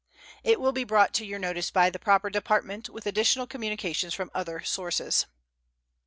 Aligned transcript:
It 0.43 0.59
will 0.59 0.71
be 0.71 0.83
brought 0.83 1.13
to 1.13 1.25
your 1.27 1.37
notice 1.37 1.69
by 1.69 1.91
the 1.91 1.99
proper 1.99 2.31
Department, 2.31 2.89
with 2.89 3.05
additional 3.05 3.45
communications 3.45 4.15
from 4.15 4.31
other 4.33 4.61
sources. 4.63 5.27